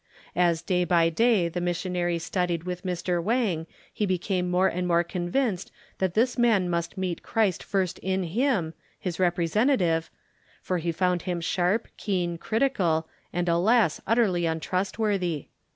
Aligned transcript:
As 0.35 0.63
day 0.63 0.83
by 0.83 1.09
day 1.09 1.47
the 1.47 1.61
missionary 1.61 2.17
studied 2.17 2.63
with 2.63 2.81
Mr. 2.81 3.21
Wang 3.21 3.67
he 3.93 4.07
became 4.07 4.49
more 4.49 4.67
and 4.67 4.87
more 4.87 5.03
convinced 5.03 5.71
that 5.99 6.15
this 6.15 6.39
man 6.39 6.67
must 6.71 6.97
meet 6.97 7.21
Christ 7.21 7.61
first 7.61 7.99
in 7.99 8.23
him, 8.23 8.73
His 8.99 9.19
representative, 9.19 10.09
for 10.59 10.79
he 10.79 10.91
found 10.91 11.21
him 11.21 11.39
sharp, 11.39 11.87
keen, 11.97 12.39
critical, 12.39 13.07
and 13.31 13.47
alas, 13.47 14.01
utterly 14.07 14.47
untrustworthy. 14.47 15.49